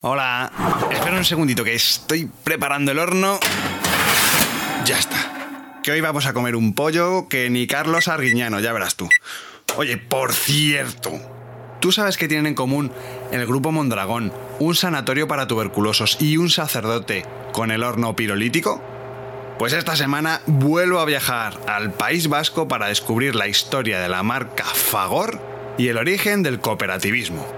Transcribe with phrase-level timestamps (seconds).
[0.00, 0.52] Hola,
[0.92, 3.40] espera un segundito que estoy preparando el horno.
[4.84, 5.80] Ya está.
[5.82, 9.08] Que hoy vamos a comer un pollo que ni Carlos Arguiñano, ya verás tú.
[9.76, 11.10] Oye, por cierto,
[11.80, 12.92] ¿tú sabes que tienen en común
[13.32, 18.80] el grupo Mondragón, un sanatorio para tuberculosos y un sacerdote con el horno pirolítico?
[19.58, 24.22] Pues esta semana vuelvo a viajar al País Vasco para descubrir la historia de la
[24.22, 25.40] marca Fagor
[25.76, 27.57] y el origen del cooperativismo.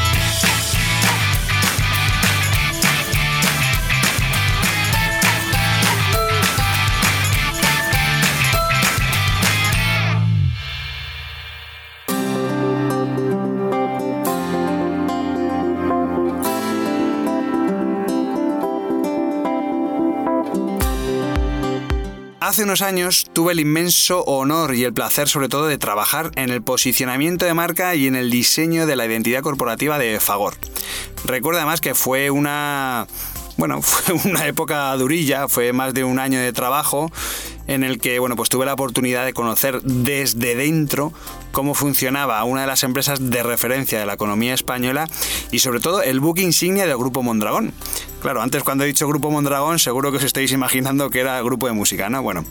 [22.41, 26.49] Hace unos años tuve el inmenso honor y el placer sobre todo de trabajar en
[26.49, 30.55] el posicionamiento de marca y en el diseño de la identidad corporativa de Fagor.
[31.23, 33.05] Recuerdo además que fue una
[33.57, 37.11] bueno, fue una época durilla, fue más de un año de trabajo
[37.67, 41.13] en el que bueno, pues tuve la oportunidad de conocer desde dentro
[41.51, 45.07] cómo funcionaba una de las empresas de referencia de la economía española
[45.51, 47.73] y sobre todo el buque insignia del Grupo Mondragón.
[48.21, 51.65] Claro, antes cuando he dicho Grupo Mondragón seguro que os estáis imaginando que era grupo
[51.65, 52.21] de música, ¿no?
[52.21, 52.45] Bueno,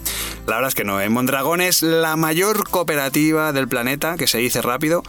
[0.46, 0.98] la verdad es que no.
[1.10, 5.04] Mondragón es la mayor cooperativa del planeta, que se dice rápido,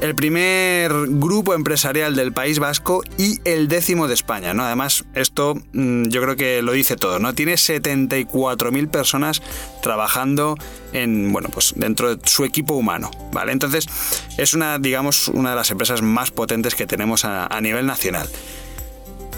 [0.00, 4.64] el primer grupo empresarial del País Vasco y el décimo de España, ¿no?
[4.64, 7.34] Además, esto mm, yo creo que lo dice todo, ¿no?
[7.34, 9.42] Tiene 74.000 personas
[9.82, 10.56] trabajando
[10.92, 13.52] en, bueno, pues dentro de su equipo humano, ¿vale?
[13.52, 13.86] Entonces,
[14.38, 18.26] es una, digamos, una de las empresas más potentes que tenemos a, nivel nacional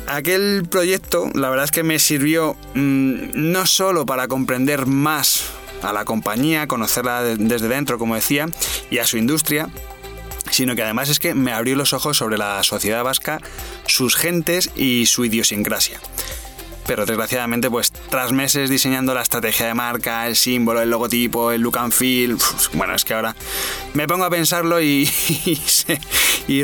[0.07, 5.43] aquel proyecto la verdad es que me sirvió mm, no solo para comprender más
[5.83, 8.47] a la compañía, conocerla desde dentro, como decía,
[8.91, 9.69] y a su industria,
[10.53, 13.41] sino que además es que me abrió los ojos sobre la sociedad vasca,
[13.87, 16.01] sus gentes y su idiosincrasia.
[16.87, 21.63] Pero desgraciadamente pues tras meses diseñando la estrategia de marca, el símbolo, el logotipo, el
[21.63, 22.37] look and feel,
[22.75, 23.35] bueno, es que ahora
[23.95, 25.09] me pongo a pensarlo y,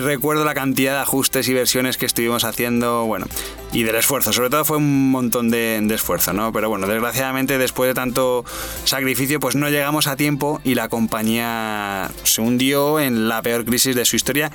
[0.02, 3.24] recuerdo la cantidad de ajustes y versiones que estuvimos haciendo, bueno,
[3.72, 6.52] y del esfuerzo, sobre todo fue un montón de, de esfuerzo, ¿no?
[6.52, 8.44] Pero bueno, desgraciadamente después de tanto
[8.84, 13.96] sacrificio pues no llegamos a tiempo y la compañía se hundió en la peor crisis
[13.96, 14.52] de su historia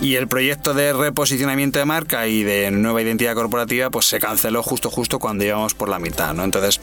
[0.00, 4.62] y el proyecto de reposicionamiento de marca y de nueva identidad corporativa pues se canceló
[4.62, 6.44] justo justo cuando íbamos por la mitad, ¿no?
[6.44, 6.80] Entonces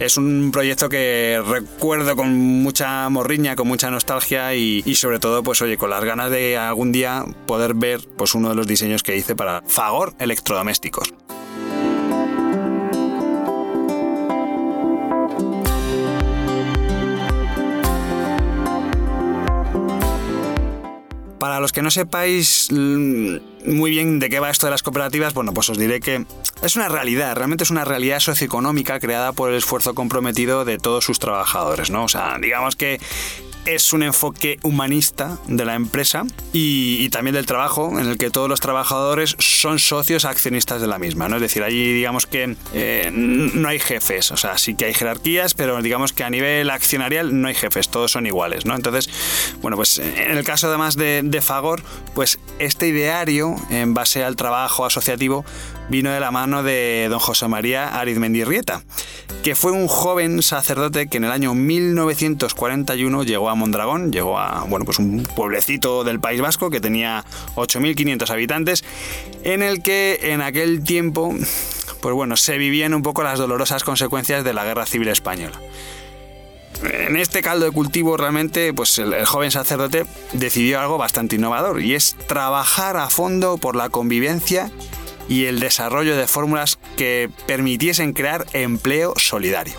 [0.00, 5.62] es un proyecto que recuerdo con mucha morriña, con mucha nostalgia y, sobre todo pues
[5.62, 9.16] oye, con las ganas de algún día poder ver pues uno de los diseños que
[9.16, 11.12] hice para Fagor Electrodomésticos.
[21.38, 23.36] Para los que no sepáis mm,
[23.66, 26.24] muy bien de qué va esto de las cooperativas, bueno, pues os diré que
[26.62, 31.04] es una realidad, realmente es una realidad socioeconómica creada por el esfuerzo comprometido de todos
[31.04, 32.04] sus trabajadores, ¿no?
[32.04, 33.00] O sea, digamos que
[33.66, 38.48] es un enfoque humanista de la empresa y, también del trabajo, en el que todos
[38.48, 41.28] los trabajadores son socios accionistas de la misma.
[41.28, 41.36] ¿no?
[41.36, 45.54] Es decir, allí digamos que eh, no hay jefes, o sea, sí que hay jerarquías,
[45.54, 48.66] pero digamos que a nivel accionarial no hay jefes, todos son iguales.
[48.66, 48.74] ¿no?
[48.74, 49.10] Entonces,
[49.60, 51.82] bueno, pues en el caso además de, de Fagor,
[52.14, 55.44] pues este ideario en base al trabajo asociativo
[55.88, 58.82] vino de la mano de don José María Arizmendirrieta,
[59.42, 64.64] que fue un joven sacerdote que en el año 1941 llegó a Mondragón, llegó a
[64.68, 67.24] bueno, pues un pueblecito del País Vasco que tenía
[67.54, 68.84] 8.500 habitantes,
[69.44, 71.34] en el que en aquel tiempo
[72.00, 75.60] pues bueno, se vivían un poco las dolorosas consecuencias de la Guerra Civil Española.
[76.82, 80.04] En este caldo de cultivo realmente pues el, el, joven sacerdote
[80.34, 84.70] decidió algo bastante innovador y es trabajar a fondo por la convivencia
[85.28, 89.74] y el desarrollo de fórmulas que permitiesen crear empleo solidario.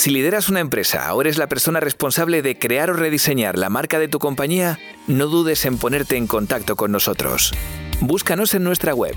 [0.00, 3.98] Si lideras una empresa o eres la persona responsable de crear o rediseñar la marca
[3.98, 7.52] de tu compañía, no dudes en ponerte en contacto con nosotros.
[8.00, 9.14] Búscanos en nuestra web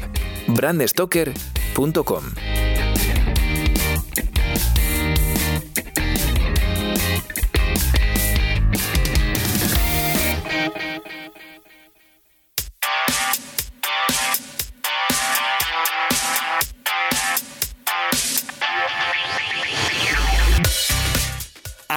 [0.47, 2.23] brandstoker.com.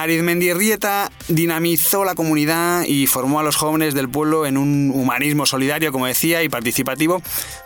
[0.07, 5.91] Arizmendiarrieta dinamizó la comunidad y formó a los jóvenes del pueblo en un humanismo solidario,
[5.91, 7.21] como decía, y participativo,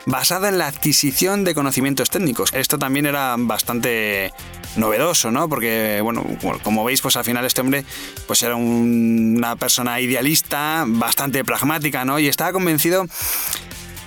[0.06, 2.52] basado en la adquisición de conocimientos técnicos.
[2.54, 4.34] Esto también era bastante
[4.76, 5.48] novedoso, ¿no?
[5.50, 6.26] Porque, bueno,
[6.64, 7.86] como veis, pues al final este hombre
[8.26, 12.20] pues era una persona idealista, bastante pragmática, ¿no?
[12.20, 13.06] Y estaba convencido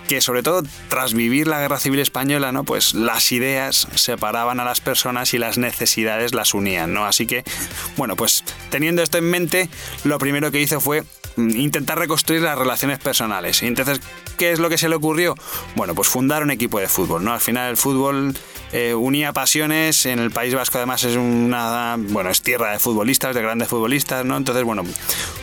[0.07, 2.65] que sobre todo tras vivir la guerra civil española, ¿no?
[2.65, 7.07] Pues las ideas separaban a las personas y las necesidades las unían, ¿no?
[7.07, 7.45] Así que,
[7.97, 9.69] bueno, pues teniendo esto en mente,
[10.05, 11.05] lo primero que hizo fue
[11.37, 13.63] mm, intentar reconstruir las relaciones personales.
[13.63, 14.01] Entonces,
[14.37, 15.35] ¿qué es lo que se le ocurrió?
[15.75, 17.33] Bueno, pues fundar un equipo de fútbol, ¿no?
[17.33, 18.35] Al final el fútbol
[18.73, 23.35] eh, unía pasiones, en el País Vasco además es una, bueno, es tierra de futbolistas,
[23.35, 24.37] de grandes futbolistas, ¿no?
[24.37, 24.85] Entonces, bueno,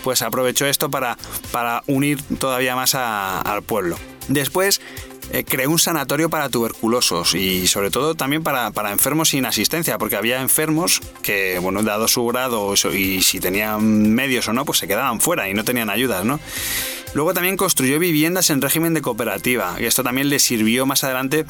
[0.04, 1.18] pues aprovechó esto para,
[1.52, 3.98] para unir todavía más al pueblo.
[4.34, 4.82] Después
[5.32, 10.16] eh, creó un sanatorio para tuberculosos y sobre todo también para, enfermos sin asistencia, porque
[10.16, 14.88] había enfermos que, bueno, dado su grado y si tenían medios o no, pues se
[14.88, 16.40] quedaban fuera y no tenían ayudas, ¿no?
[17.14, 21.46] Luego también construyó viviendas en régimen de cooperativa y esto también le sirvió más adelante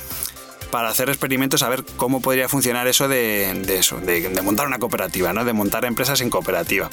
[0.71, 5.33] para hacer experimentos a ver cómo podría funcionar eso de, eso, de, montar una cooperativa,
[5.33, 5.45] ¿no?
[5.45, 6.89] de montar empresas en cooperativa.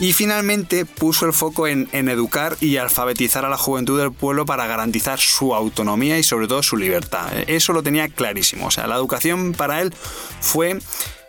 [0.00, 4.66] Y finalmente puso el foco en, educar y alfabetizar a la juventud del pueblo para
[4.66, 7.28] garantizar su autonomía y sobre todo su libertad.
[7.46, 8.68] Eso lo tenía clarísimo.
[8.68, 9.94] O sea, la educación para él
[10.40, 10.78] fue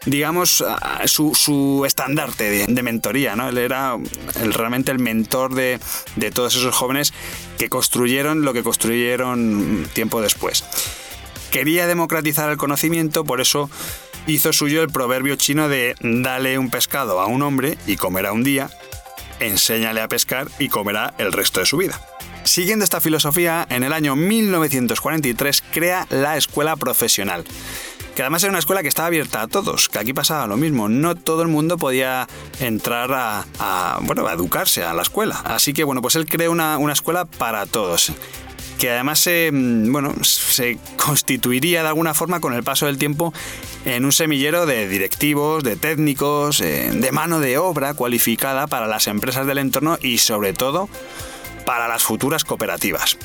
[0.06, 0.64] digamos,
[1.06, 3.50] su, estandarte de, mentoría, ¿no?
[3.50, 3.98] Él era
[4.34, 5.80] realmente el mentor de,
[6.16, 7.14] de, todos esos jóvenes
[7.60, 10.64] que construyeron lo que construyeron tiempo después.
[11.52, 13.70] Quería democratizar el conocimiento, por eso
[14.28, 18.44] hizo suyo el proverbio chino de dale un pescado a un hombre y comerá un
[18.44, 18.70] día,
[19.40, 22.00] enséñale a pescar y comerá el resto de su vida.
[22.44, 27.44] Siguiendo esta filosofía, en el año 1943 crea la Escuela Profesional,
[28.16, 30.90] que además era una escuela que estaba abierta a todos, que aquí pasaba lo mismo,
[30.90, 32.28] no todo el mundo podía
[32.60, 35.42] entrar a, bueno, a educarse a la escuela.
[35.46, 38.12] Así que bueno, pues él creó una, una escuela para todos
[38.82, 43.32] que además se, mm, bueno, se constituiría de alguna forma con el paso del tiempo
[43.86, 49.06] en un semillero de directivos, de técnicos, eh, de mano de obra cualificada para las
[49.06, 50.90] empresas del entorno y sobre todo
[51.64, 53.20] para las futuras cooperativas.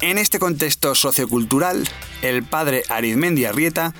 [0.00, 1.86] En este contexto sociocultural,
[2.22, 3.92] el padre Arizmendi Arrieta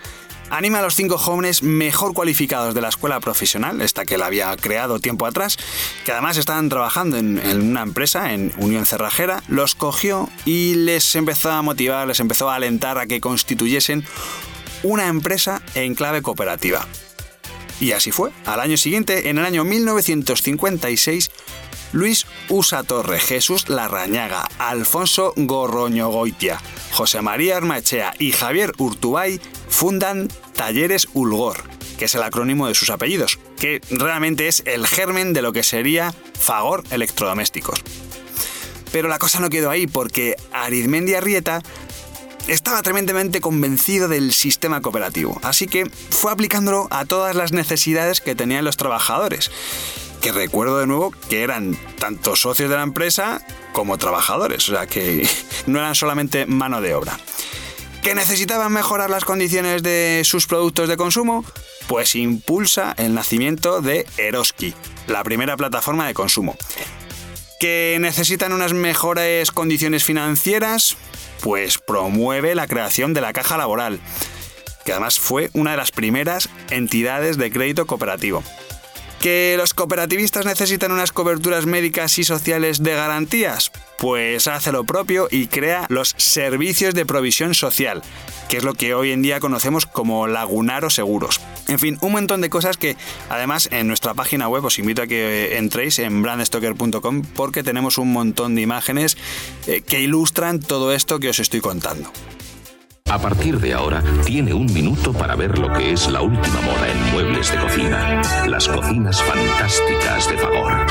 [0.52, 4.54] anima a los cinco jóvenes mejor cualificados de la escuela profesional, esta que él había
[4.56, 5.56] creado tiempo atrás,
[6.04, 11.50] que además estaban trabajando en, una empresa, en Unión Cerrajera, los cogió y les empezó
[11.50, 14.04] a motivar, les empezó a alentar a que constituyesen
[14.82, 16.86] una empresa en clave cooperativa.
[17.80, 18.30] Y así fue.
[18.44, 21.30] Al año siguiente, en el año 1956,
[21.92, 26.60] Luis Usa Torre, Jesús Larrañaga, Alfonso Gorroño Goitia,
[26.92, 29.40] José María Armachea y Javier Urtubay
[29.72, 31.64] fundan Talleres Ulgor,
[31.98, 35.62] que es el acrónimo de sus apellidos, que realmente es el germen de lo que
[35.62, 37.82] sería Fagor Electrodomésticos.
[38.92, 41.62] Pero la cosa no quedó ahí porque Arizmendi Arrieta
[42.46, 48.34] estaba tremendamente convencido del sistema cooperativo, así que fue aplicándolo a todas las necesidades que
[48.34, 49.50] tenían los trabajadores,
[50.20, 54.86] que recuerdo de nuevo que eran tanto socios de la empresa como trabajadores, o sea
[54.86, 55.26] que
[55.66, 57.18] no eran solamente mano de obra.
[58.02, 61.44] ¿Que necesitaban mejorar las condiciones de sus productos de consumo?
[61.86, 64.74] Pues impulsa el nacimiento de Eroski,
[65.06, 66.56] la primera plataforma de consumo.
[67.60, 70.96] ¿Que necesitan unas mejores condiciones financieras?
[71.42, 74.00] Pues promueve la creación de la caja laboral,
[74.84, 78.42] que además fue una de las primeras entidades de crédito cooperativo.
[79.22, 83.70] ¿Que los cooperativistas necesitan unas coberturas médicas y sociales de garantías?
[83.96, 88.02] Pues hace lo propio y crea los servicios de provisión social,
[88.48, 91.40] que es lo que hoy en día conocemos como Lagunaro Seguros.
[91.68, 92.96] En fin, un montón de cosas que
[93.30, 98.12] además en nuestra página web os invito a que entréis en brandstoker.com porque tenemos un
[98.12, 99.16] montón de imágenes
[99.68, 102.10] eh, que ilustran todo esto que os estoy contando.
[103.12, 106.90] A partir de ahora, tiene un minuto para ver lo que es la última moda
[106.90, 108.22] en muebles de cocina.
[108.46, 110.86] Las cocinas fantásticas de Fagor.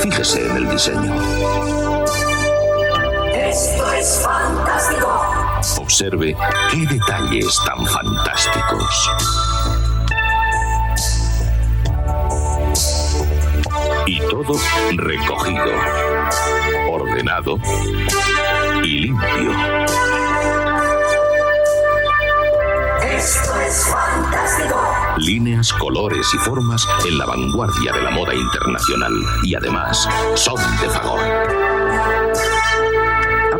[0.00, 1.14] Fíjese en el diseño.
[3.32, 5.22] Esto es fantástico.
[5.80, 6.36] Observe
[6.72, 9.10] qué detalles tan fantásticos.
[14.06, 14.58] Y todo
[14.96, 15.72] recogido,
[16.90, 17.56] ordenado
[18.82, 19.81] y limpio.
[25.32, 29.12] Líneas, colores y formas en la vanguardia de la moda internacional
[29.44, 31.18] y además son de favor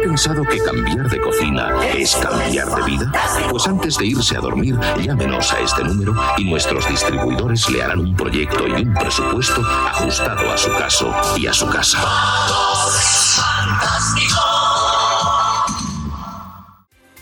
[0.03, 3.13] pensado que cambiar de cocina es cambiar de vida?
[3.49, 8.01] Pues antes de irse a dormir, llámenos a este número y nuestros distribuidores le harán
[8.01, 11.99] un proyecto y un presupuesto ajustado a su caso y a su casa.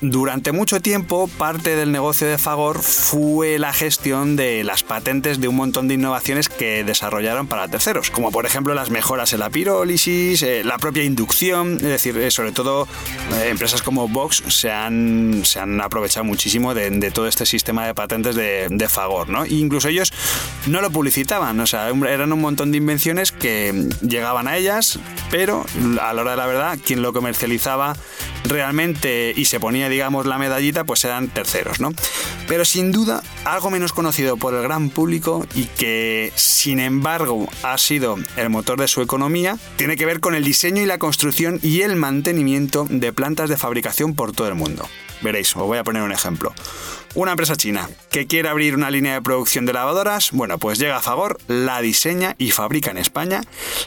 [0.02, 5.48] Durante mucho tiempo, parte del negocio de Fagor fue la gestión de las patentes de
[5.48, 9.50] un montón de innovaciones que desarrollaron para terceros, como por ejemplo las mejoras en la
[9.50, 12.88] pirólisis, eh, la propia inducción, es decir, eh, sobre todo
[13.34, 17.94] eh, empresas como Vox se han, se han aprovechado muchísimo de, todo este sistema de
[17.94, 19.44] patentes de, Fagor, ¿no?
[19.44, 20.12] Incluso ellos
[20.66, 24.98] no lo publicitaban, o sea, eran un montón de invenciones que llegaban a ellas,
[25.30, 25.66] pero
[26.00, 27.96] a la hora de la verdad, quien lo comercializaba
[28.50, 31.92] realmente y se ponía digamos, la medallita, pues eran terceros, ¿no?
[32.48, 37.78] Pero sin duda, algo menos conocido por el gran público y que, sin embargo, ha
[37.78, 41.60] sido el motor de su economía, tiene que ver con el diseño y la construcción
[41.62, 44.88] y el mantenimiento de plantas de fabricación por todo el mundo.
[45.22, 46.52] Veréis, os voy a poner un ejemplo.
[47.14, 50.96] Una empresa china que quiere abrir una línea de producción de lavadoras, bueno, pues llega
[50.96, 53.40] a Fagor, la diseña y fabrica en España,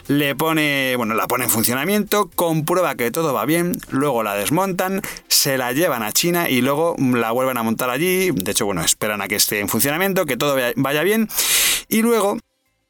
[0.08, 5.00] le pone, bueno, la pone en funcionamiento, comprueba que todo va bien, luego la desmontan,
[5.26, 8.82] se la llevan a China y luego la vuelven a montar allí, de hecho, bueno,
[8.82, 11.28] esperan a que esté en funcionamiento, que todo vaya bien
[11.88, 12.38] y luego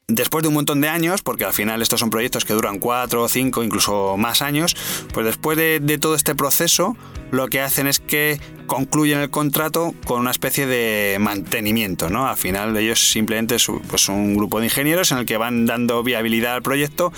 [0.07, 3.27] Después de un montón de años, porque al final estos son proyectos que duran cuatro,
[3.27, 4.77] cinco, incluso más años,
[5.11, 6.95] pues después de, todo este proceso,
[7.31, 12.27] lo que hacen es que concluyen el contrato con una especie de mantenimiento, ¿no?
[12.27, 16.03] Al final ellos simplemente son pues un grupo de ingenieros en el que van dando
[16.03, 17.11] viabilidad al proyecto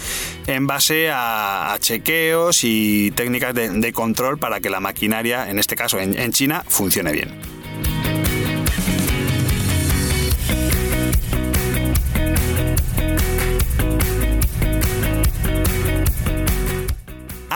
[0.45, 5.99] en base a, chequeos y técnicas de, control para que la maquinaria, en este caso
[5.99, 7.56] en China, funcione bien.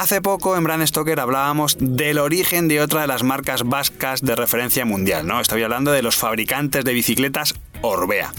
[0.01, 4.35] Hace poco en Brand Stoker hablábamos del origen de otra de las marcas vascas de
[4.35, 5.39] referencia mundial, ¿no?
[5.39, 7.53] Estoy hablando de los fabricantes de bicicletas
[7.83, 8.33] Orbea.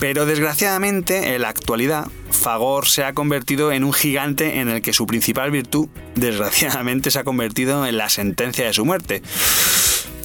[0.00, 4.92] Pero desgraciadamente, en la actualidad, Fagor se ha convertido en un gigante en el que
[4.92, 5.86] su principal virtud,
[6.16, 9.22] desgraciadamente, se ha convertido en la sentencia de su muerte.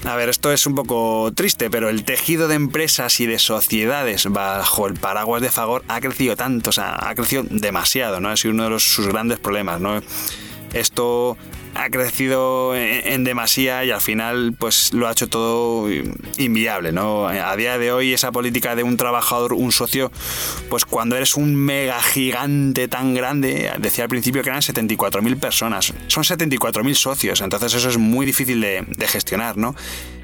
[0.05, 4.25] A ver, esto es un poco triste, pero el tejido de empresas y de sociedades
[4.25, 8.29] bajo el paraguas de Fagor ha crecido tanto, o sea, ha crecido demasiado, ¿no?
[8.29, 10.01] Ha sido uno de sus grandes problemas, ¿no?
[10.73, 11.37] Esto
[11.75, 15.87] ha crecido en, demasía y al final pues lo ha hecho todo
[16.37, 17.27] inviable, ¿no?
[17.27, 20.11] A día de hoy esa política de un trabajador, un socio,
[20.69, 25.93] pues cuando eres un mega gigante tan grande, decía al principio que eran 74.000 personas,
[26.07, 29.75] son 74.000 socios, entonces eso es muy difícil de, de gestionar, ¿no?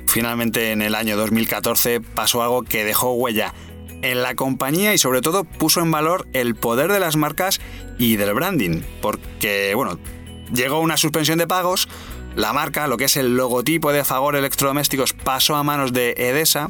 [0.07, 3.53] Finalmente en el año 2014 pasó algo que dejó huella
[4.01, 7.59] en la compañía y sobre todo puso en valor el poder de las marcas
[7.97, 9.97] y del branding, porque bueno,
[10.51, 11.87] llegó una suspensión de pagos,
[12.35, 16.69] la marca, lo que es el logotipo de Fagor Electrodomésticos, pasó a manos de Edesa,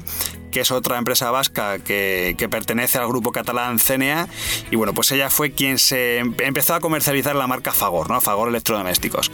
[0.51, 4.27] que es otra empresa vasca que, pertenece al grupo catalán CNA,
[4.71, 8.19] y bueno, pues ella fue quien se em-, empezó a comercializar la marca Fagor, ¿no?
[8.21, 9.31] Fagor Electrodomésticos.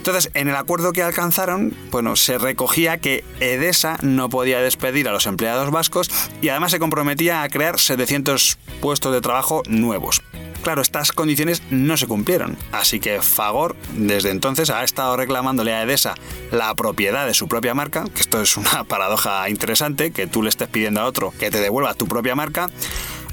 [0.00, 5.12] Entonces, en el acuerdo que alcanzaron, bueno, se recogía que Edesa no podía despedir a
[5.12, 10.22] los empleados vascos y además se comprometía a crear 700 puestos de trabajo nuevos.
[10.62, 15.82] Claro, estas condiciones no se cumplieron, así que Fagor desde entonces ha estado reclamándole a
[15.82, 16.14] Edesa
[16.50, 20.48] la propiedad de su propia marca, que esto es una paradoja interesante, que tú le
[20.48, 22.70] estés pidiendo a otro que te devuelva tu propia marca,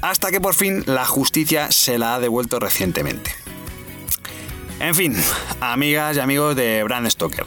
[0.02, 3.47] hasta que por fin la justicia se la ha devuelto recientemente.
[4.80, 5.16] En fin,
[5.60, 7.46] amigas y amigos de Brand Stoker,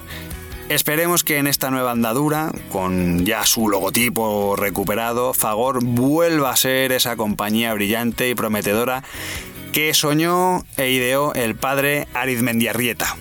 [0.72, 6.94] Esperemos que en esta nueva andadura, con ya su logotipo recuperado, Fagor vuelva a ser
[6.94, 9.04] esa compañía brillante y prometedora
[9.74, 13.18] que soñó e ideó el padre Arizmendiarrieta.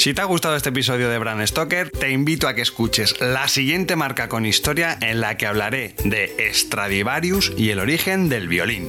[0.00, 3.48] Si te ha gustado este episodio de Brand Stoker, te invito a que escuches la
[3.48, 8.88] siguiente marca con historia en la que hablaré de Stradivarius y el origen del violín.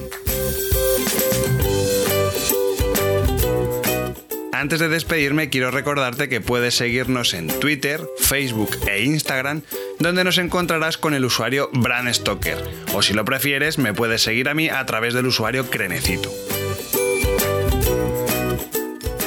[4.53, 9.63] Antes de despedirme, quiero recordarte que puedes seguirnos en Twitter, Facebook e Instagram,
[9.99, 12.63] donde nos encontrarás con el usuario Bran Stoker.
[12.93, 16.31] O si lo prefieres, me puedes seguir a mí a través del usuario Crenecito.